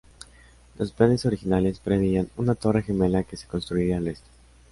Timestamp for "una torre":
2.35-2.81